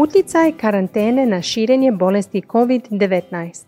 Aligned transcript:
Utjecaj 0.00 0.52
karantene 0.52 1.26
na 1.26 1.42
širenje 1.42 1.92
bolesti 1.92 2.40
COVID-19 2.40 3.66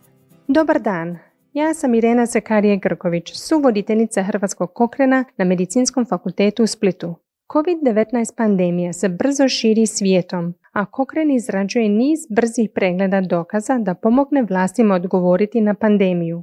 Dobar 0.48 0.80
dan, 0.80 1.18
ja 1.52 1.74
sam 1.74 1.94
Irena 1.94 2.26
Zakarije 2.26 2.76
Grković, 2.76 3.32
suvoditeljica 3.34 4.22
Hrvatskog 4.22 4.72
kokrena 4.74 5.24
na 5.36 5.44
Medicinskom 5.44 6.04
fakultetu 6.04 6.62
u 6.62 6.66
Splitu. 6.66 7.14
COVID-19 7.52 8.36
pandemija 8.36 8.92
se 8.92 9.08
brzo 9.08 9.48
širi 9.48 9.86
svijetom, 9.86 10.54
a 10.72 10.84
Kokren 10.84 11.30
izrađuje 11.30 11.88
niz 11.88 12.20
brzih 12.30 12.70
pregleda 12.74 13.20
dokaza 13.20 13.78
da 13.78 13.94
pomogne 13.94 14.42
vlastima 14.42 14.94
odgovoriti 14.94 15.60
na 15.60 15.74
pandemiju. 15.74 16.42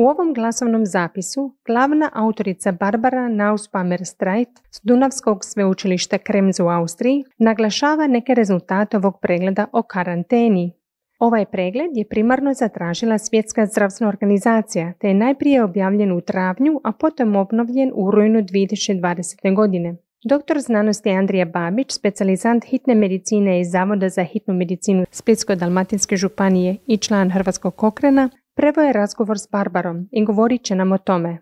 U 0.00 0.04
ovom 0.06 0.34
glasovnom 0.34 0.86
zapisu 0.86 1.56
glavna 1.66 2.10
autorica 2.14 2.72
Barbara 2.72 3.28
Nauspamer 3.28 4.04
Streit 4.04 4.48
s 4.70 4.80
Dunavskog 4.82 5.44
sveučilišta 5.44 6.18
Kremz 6.18 6.60
u 6.60 6.68
Austriji 6.68 7.24
naglašava 7.38 8.06
neke 8.06 8.34
rezultate 8.34 8.96
ovog 8.96 9.18
pregleda 9.22 9.66
o 9.72 9.82
karanteni. 9.82 10.72
Ovaj 11.18 11.46
pregled 11.46 11.90
je 11.94 12.08
primarno 12.08 12.54
zatražila 12.54 13.18
Svjetska 13.18 13.66
zdravstvena 13.66 14.08
organizacija 14.08 14.92
te 15.00 15.08
je 15.08 15.14
najprije 15.14 15.64
objavljen 15.64 16.12
u 16.12 16.20
travnju, 16.20 16.80
a 16.84 16.92
potom 16.92 17.36
obnovljen 17.36 17.92
u 17.94 18.10
rujnu 18.10 18.38
2020. 18.38 19.54
godine. 19.54 19.96
Doktor 20.24 20.60
znanosti 20.60 21.10
Andrija 21.10 21.44
Babić, 21.44 21.92
specijalizant 21.92 22.64
hitne 22.64 22.94
medicine 22.94 23.60
iz 23.60 23.70
Zavoda 23.70 24.08
za 24.08 24.24
hitnu 24.24 24.54
medicinu 24.54 25.04
Splitsko-Dalmatinske 25.10 26.16
županije 26.16 26.76
i 26.86 26.96
član 26.96 27.30
Hrvatskog 27.30 27.76
kokrena, 27.76 28.30
prevo 28.60 28.80
je 28.80 28.92
razgovor 28.92 29.38
s 29.38 29.48
Barbarom 29.52 30.08
i 30.12 30.24
govorit 30.24 30.64
će 30.64 30.74
nam 30.74 30.92
o 30.92 30.98
tome. 30.98 31.38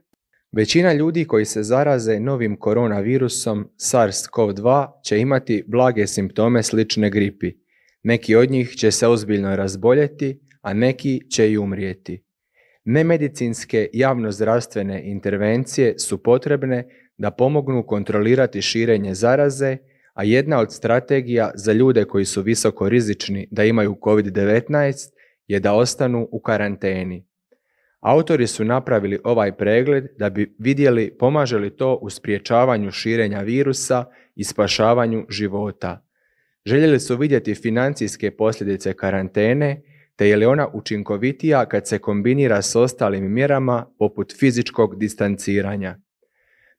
Većina 0.53 0.93
ljudi 0.93 1.25
koji 1.25 1.45
se 1.45 1.63
zaraze 1.63 2.21
novim 2.21 2.57
koronavirusom 2.57 3.69
SARS-CoV-2 3.77 4.89
će 5.05 5.19
imati 5.21 5.65
blage 5.67 6.07
simptome 6.07 6.63
slične 6.63 7.11
gripi. 7.11 7.53
Neki 8.03 8.37
od 8.37 8.51
njih 8.51 8.71
će 8.71 8.91
se 8.91 9.07
ozbiljno 9.07 9.57
razboljeti, 9.57 10.41
a 10.63 10.73
neki 10.73 11.21
će 11.31 11.51
i 11.51 11.59
umrijeti. 11.59 12.25
Nemedicinske 12.85 13.89
javnozdravstvene 13.93 15.03
intervencije 15.05 15.99
su 15.99 16.23
potrebne 16.23 16.89
da 17.17 17.31
pomognu 17.31 17.87
kontrolirati 17.87 18.63
širenje 18.63 19.15
zaraze, 19.15 19.77
a 20.15 20.25
jedna 20.25 20.61
od 20.61 20.73
strategija 20.73 21.51
za 21.55 21.73
ljude 21.73 22.05
koji 22.05 22.25
su 22.25 22.43
visoko 22.43 22.89
rizični 22.89 23.49
da 23.51 23.65
imaju 23.65 23.97
COVID-19 24.01 25.18
je 25.49 25.61
da 25.61 25.75
ostanu 25.75 26.29
u 26.33 26.41
karanteni. 26.41 27.27
Autori 28.01 28.47
su 28.47 28.65
napravili 28.65 29.19
ovaj 29.25 29.57
pregled 29.57 30.05
da 30.19 30.31
bi 30.31 30.55
vidjeli 30.59 31.17
pomaže 31.19 31.59
li 31.59 31.77
to 31.77 31.95
u 31.95 32.11
spriječavanju 32.11 32.91
širenja 32.91 33.41
virusa 33.41 34.05
i 34.35 34.45
spašavanju 34.45 35.27
života. 35.29 36.05
Željeli 36.65 37.01
su 37.01 37.17
vidjeti 37.17 37.55
financijske 37.55 38.31
posljedice 38.31 38.93
karantene, 38.93 39.83
te 40.17 40.29
je 40.29 40.37
li 40.37 40.47
ona 40.47 40.69
učinkovitija 40.73 41.67
kad 41.67 41.89
se 41.89 41.99
kombinira 41.99 42.63
s 42.63 42.77
ostalim 42.77 43.33
mjerama 43.33 43.87
poput 43.99 44.35
fizičkog 44.39 44.99
distanciranja. 44.99 45.99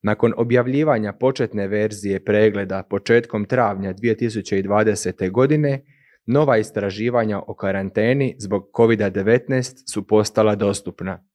Nakon 0.02 0.33
objavljivanja 0.38 1.14
početne 1.14 1.67
verzije 1.67 2.26
pregleda 2.26 2.83
početkom 2.89 3.45
travnja 3.45 3.94
2020. 3.94 5.31
godine, 5.31 5.81
nova 6.32 6.58
istraživanja 6.58 7.42
o 7.48 7.54
karanteni 7.54 8.36
zbog 8.38 8.70
COVID-19 8.74 9.94
su 9.94 10.08
postala 10.08 10.56
dostupna. 10.56 11.26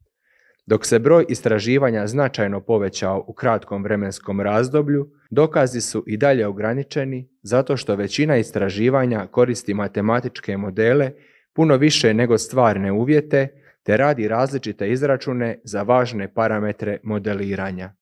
Dok 0.66 0.86
se 0.86 0.98
broj 0.98 1.24
istraživanja 1.28 2.06
značajno 2.06 2.60
povećao 2.60 3.24
u 3.28 3.32
kratkom 3.34 3.82
vremenskom 3.82 4.40
razdoblju, 4.40 5.10
dokazi 5.30 5.80
su 5.80 6.04
i 6.06 6.16
dalje 6.16 6.46
ograničeni 6.46 7.28
zato 7.42 7.76
što 7.76 7.96
većina 7.96 8.36
istraživanja 8.36 9.26
koristi 9.26 9.74
matematičke 9.74 10.56
modele 10.56 11.10
puno 11.52 11.76
više 11.76 12.14
nego 12.14 12.38
stvarne 12.38 12.92
uvjete 12.92 13.48
te 13.82 13.96
radi 13.96 14.28
različite 14.28 14.90
izračune 14.90 15.60
za 15.64 15.82
važne 15.82 16.34
parametre 16.34 16.98
modeliranja. 17.02 17.92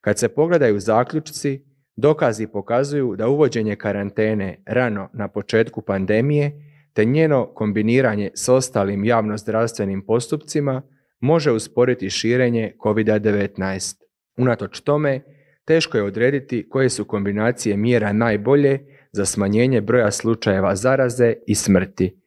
Kad 0.00 0.18
se 0.18 0.28
pogledaju 0.28 0.80
zaključci, 0.80 1.64
dokazi 1.96 2.46
pokazuju 2.46 3.16
da 3.16 3.28
uvođenje 3.28 3.76
karantene 3.76 4.62
rano 4.66 5.08
na 5.12 5.28
početku 5.28 5.82
pandemije 5.82 6.52
te 6.92 7.04
njeno 7.04 7.46
kombiniranje 7.54 8.30
s 8.34 8.48
ostalim 8.48 9.04
javnozdravstvenim 9.04 10.02
postupcima 10.06 10.82
može 11.20 11.52
usporiti 11.52 12.10
širenje 12.10 12.72
COVID-19. 12.78 13.96
Unatoč 14.36 14.80
tome, 14.80 15.20
teško 15.64 15.96
je 15.96 16.04
odrediti 16.04 16.68
koje 16.68 16.88
su 16.88 17.04
kombinacije 17.04 17.76
mjera 17.76 18.12
najbolje 18.12 18.78
za 19.12 19.24
smanjenje 19.24 19.80
broja 19.80 20.10
slučajeva 20.10 20.76
zaraze 20.76 21.34
i 21.46 21.54
smrti. 21.54 22.20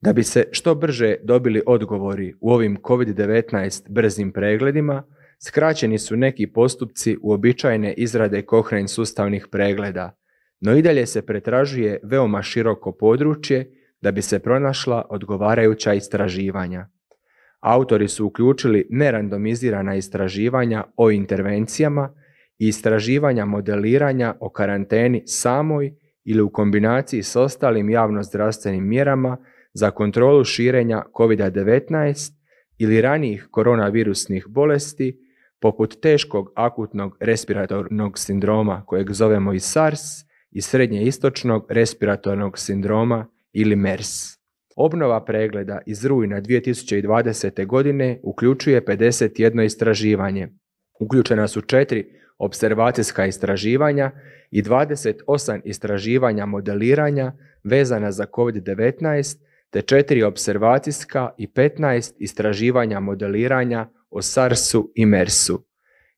Da 0.00 0.12
bi 0.12 0.22
se 0.22 0.44
što 0.50 0.74
brže 0.74 1.16
dobili 1.22 1.62
odgovori 1.66 2.34
u 2.40 2.52
ovim 2.52 2.76
COVID-19 2.82 3.90
brzim 3.90 4.32
pregledima, 4.32 5.02
Skraćeni 5.46 5.98
su 5.98 6.16
neki 6.16 6.46
postupci 6.46 7.16
uobičajene 7.22 7.92
izrade 7.92 8.42
Cochrane 8.50 8.88
sustavnih 8.88 9.46
pregleda, 9.50 10.16
no 10.60 10.76
i 10.76 10.82
dalje 10.82 11.06
se 11.06 11.26
pretražuje 11.26 12.00
veoma 12.02 12.42
široko 12.42 12.92
područje 12.92 13.70
da 14.00 14.12
bi 14.12 14.22
se 14.22 14.38
pronašla 14.38 15.06
odgovarajuća 15.10 15.94
istraživanja. 15.94 16.88
Autori 17.60 18.08
su 18.08 18.26
uključili 18.26 18.86
nerandomizirana 18.90 19.94
istraživanja 19.94 20.84
o 20.96 21.10
intervencijama 21.10 22.14
i 22.58 22.68
istraživanja 22.68 23.44
modeliranja 23.44 24.34
o 24.40 24.50
karanteni 24.50 25.22
samoj 25.26 25.94
ili 26.24 26.42
u 26.42 26.52
kombinaciji 26.52 27.22
s 27.22 27.36
ostalim 27.36 27.90
javnozdravstvenim 27.90 28.88
mjerama 28.88 29.36
za 29.74 29.90
kontrolu 29.90 30.44
širenja 30.44 31.02
COVID-19 31.12 32.32
ili 32.78 33.00
ranijih 33.00 33.48
koronavirusnih 33.50 34.46
bolesti 34.48 35.23
poput 35.64 36.00
teškog 36.00 36.52
akutnog 36.54 37.16
respiratornog 37.20 38.18
sindroma 38.18 38.82
kojeg 38.86 39.12
zovemo 39.12 39.52
i 39.52 39.60
SARS 39.60 40.00
i 40.50 40.60
srednje 40.60 41.02
istočnog 41.02 41.66
respiratornog 41.68 42.58
sindroma 42.58 43.26
ili 43.52 43.76
MERS. 43.76 44.38
Obnova 44.76 45.24
pregleda 45.24 45.78
iz 45.86 46.04
rujna 46.04 46.40
2020. 46.40 47.66
godine 47.66 48.20
uključuje 48.22 48.84
51 48.84 49.64
istraživanje. 49.64 50.48
Uključena 51.00 51.48
su 51.48 51.60
četiri 51.60 52.06
observacijska 52.38 53.26
istraživanja 53.26 54.10
i 54.50 54.62
28 54.62 55.60
istraživanja 55.64 56.46
modeliranja 56.46 57.32
vezana 57.62 58.12
za 58.12 58.26
COVID-19 58.26 59.38
te 59.70 59.82
četiri 59.82 60.22
observacijska 60.22 61.30
i 61.38 61.46
15 61.46 62.12
istraživanja 62.18 63.00
modeliranja 63.00 63.88
o 64.14 64.22
SARS-u 64.22 64.92
i 64.94 65.06
MERS-u. 65.06 65.64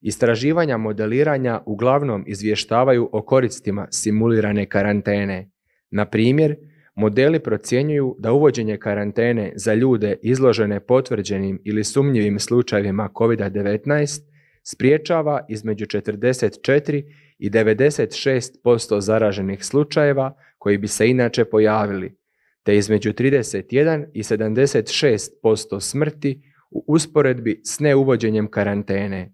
Istraživanja 0.00 0.76
modeliranja 0.76 1.60
uglavnom 1.66 2.24
izvještavaju 2.26 3.08
o 3.12 3.22
koristima 3.22 3.86
simulirane 3.90 4.66
karantene. 4.66 5.50
Na 5.90 6.04
primjer, 6.04 6.56
modeli 6.94 7.38
procjenjuju 7.40 8.16
da 8.18 8.32
uvođenje 8.32 8.76
karantene 8.76 9.52
za 9.56 9.74
ljude 9.74 10.16
izložene 10.22 10.80
potvrđenim 10.80 11.60
ili 11.64 11.84
sumnjivim 11.84 12.38
slučajevima 12.38 13.08
COVID-19 13.14 14.20
spriječava 14.62 15.44
između 15.48 15.86
44 15.86 17.04
i 17.38 17.50
96% 17.50 19.00
zaraženih 19.00 19.64
slučajeva 19.64 20.36
koji 20.58 20.78
bi 20.78 20.88
se 20.88 21.08
inače 21.08 21.44
pojavili, 21.44 22.16
te 22.62 22.76
između 22.76 23.12
31 23.12 24.06
i 24.14 24.22
76% 24.22 25.80
smrti 25.80 26.42
u 26.76 26.84
usporedbi 26.86 27.60
s 27.64 27.80
neuvođenjem 27.80 28.46
karantene. 28.50 29.32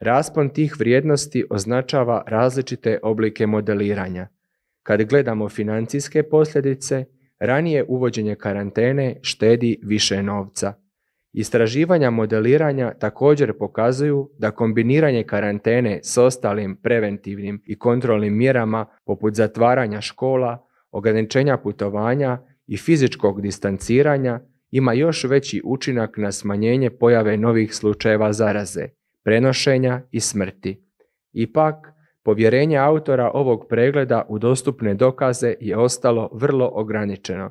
Raspon 0.00 0.48
tih 0.48 0.74
vrijednosti 0.78 1.44
označava 1.50 2.22
različite 2.26 2.98
oblike 3.02 3.46
modeliranja. 3.46 4.28
Kad 4.82 5.02
gledamo 5.02 5.48
financijske 5.48 6.22
posljedice, 6.22 7.04
ranije 7.38 7.84
uvođenje 7.88 8.34
karantene 8.34 9.16
štedi 9.22 9.80
više 9.82 10.22
novca. 10.22 10.74
Istraživanja 11.32 12.10
modeliranja 12.10 12.94
također 12.94 13.52
pokazuju 13.58 14.30
da 14.38 14.50
kombiniranje 14.50 15.22
karantene 15.22 16.00
s 16.02 16.18
ostalim 16.18 16.76
preventivnim 16.82 17.62
i 17.66 17.78
kontrolnim 17.78 18.36
mjerama 18.36 18.86
poput 19.04 19.34
zatvaranja 19.34 20.00
škola, 20.00 20.66
ograničenja 20.90 21.56
putovanja 21.56 22.38
i 22.66 22.76
fizičkog 22.76 23.40
distanciranja 23.40 24.40
ima 24.76 24.92
još 24.92 25.24
veći 25.24 25.62
učinak 25.64 26.16
na 26.16 26.32
smanjenje 26.32 26.90
pojave 26.90 27.36
novih 27.36 27.74
slučajeva 27.74 28.32
zaraze, 28.32 28.88
prenošenja 29.24 30.02
i 30.10 30.20
smrti. 30.20 30.82
Ipak, 31.32 31.74
povjerenje 32.24 32.78
autora 32.78 33.30
ovog 33.34 33.66
pregleda 33.68 34.26
u 34.28 34.38
dostupne 34.38 34.94
dokaze 34.94 35.54
je 35.60 35.76
ostalo 35.76 36.30
vrlo 36.32 36.70
ograničeno. 36.74 37.50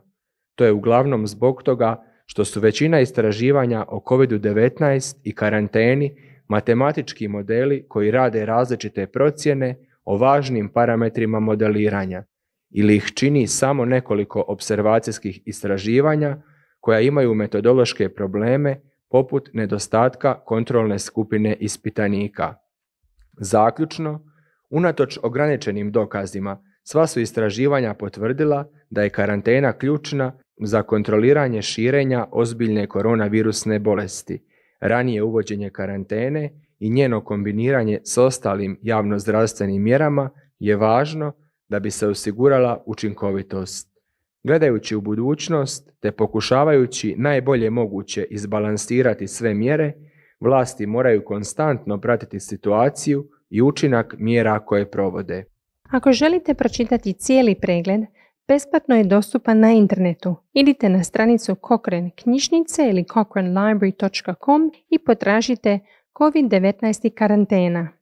To 0.55 0.65
je 0.65 0.71
uglavnom 0.71 1.27
zbog 1.27 1.63
toga 1.63 2.03
što 2.25 2.45
su 2.45 2.59
većina 2.59 2.99
istraživanja 2.99 3.85
o 3.87 4.03
COVID-19 4.05 5.15
i 5.23 5.35
karanteni 5.35 6.15
matematički 6.47 7.27
modeli 7.27 7.85
koji 7.87 8.11
rade 8.11 8.45
različite 8.45 9.07
procjene 9.07 9.75
o 10.03 10.17
važnim 10.17 10.69
parametrima 10.69 11.39
modeliranja. 11.39 12.23
ili 12.77 12.95
ih 12.95 13.11
čini 13.15 13.47
samo 13.47 13.85
nekoliko 13.85 14.43
observacijskih 14.47 15.41
istraživanja 15.45 16.37
koja 16.85 16.99
imaju 16.99 17.33
metodološke 17.33 18.09
probleme 18.09 18.81
poput 19.09 19.49
nedostatka 19.53 20.33
kontrolne 20.45 20.99
skupine 20.99 21.55
ispitanika. 21.59 22.53
Zaključno, 23.37 24.19
unatoč 24.69 25.17
ograničenim 25.23 25.91
dokazima, 25.91 26.61
sva 26.83 27.07
su 27.07 27.19
istraživanja 27.19 27.93
potvrdila 27.93 28.67
da 28.89 29.03
je 29.03 29.09
karantena 29.09 29.73
ključna 29.73 30.31
za 30.61 30.83
kontroliranje 30.83 31.61
širenja 31.61 32.27
ozbiljne 32.31 32.87
koronavirusne 32.87 33.79
bolesti, 33.79 34.43
ranije 34.79 35.23
uvođenje 35.23 35.69
karantene 35.69 36.49
i 36.79 36.89
njeno 36.89 37.23
kombiniranje 37.23 37.99
s 38.03 38.17
ostalim 38.17 38.79
javnozdravstvenim 38.81 39.83
mjerama 39.83 40.29
je 40.59 40.75
važno 40.75 41.33
da 41.69 41.79
bi 41.79 41.91
se 41.91 42.07
osigurala 42.07 42.83
učinkovitost. 42.85 43.94
Gledajući 44.45 44.95
u 44.95 45.01
budućnost 45.01 45.91
te 45.99 46.11
pokušavajući 46.11 47.15
najbolje 47.17 47.69
moguće 47.69 48.25
izbalansirati 48.29 49.27
sve 49.27 49.53
mjere, 49.53 49.93
vlasti 50.39 50.85
moraju 50.85 51.25
konstantno 51.25 52.01
pratiti 52.01 52.39
situaciju 52.39 53.29
i 53.49 53.61
učinak 53.61 54.15
mjera 54.17 54.59
koje 54.59 54.91
provode. 54.91 55.43
Ako 55.89 56.11
želite 56.11 56.53
pročitati 56.53 57.13
cijeli 57.13 57.55
pregled, 57.55 58.01
besplatno 58.47 58.95
je 58.95 59.03
dostupan 59.03 59.59
na 59.59 59.71
internetu. 59.71 60.35
Idite 60.53 60.89
na 60.89 61.03
stranicu 61.03 61.55
Cochrane 61.67 62.11
knjižnice 62.15 62.89
ili 62.89 63.05
cochranelibrary.com 63.13 64.71
i 64.89 64.99
potražite 64.99 65.79
COVID-19 66.13 67.09
karantena. 67.13 67.94